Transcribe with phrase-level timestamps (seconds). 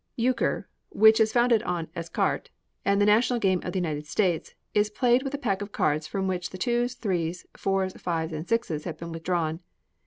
[0.17, 2.47] Euchre, which is founded on Ecarté,
[2.83, 5.71] and is the national game of the United States, is played with a pack of
[5.71, 9.59] cards from which the twos, threes, fours, fives, and sixes have been withdrawn.